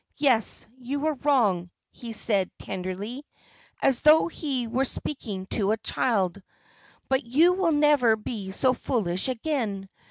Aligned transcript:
"Yes, 0.17 0.65
you 0.79 0.99
were 0.99 1.13
wrong," 1.21 1.69
he 1.91 2.11
said, 2.11 2.49
tenderly, 2.57 3.23
as 3.83 4.01
though 4.01 4.27
he 4.29 4.65
were 4.65 4.83
speaking 4.83 5.45
to 5.51 5.73
a 5.73 5.77
child, 5.77 6.41
"but 7.07 7.23
you 7.23 7.53
will 7.53 7.71
never 7.73 8.15
be 8.15 8.49
so 8.49 8.73
foolish 8.73 9.27
again. 9.29 9.87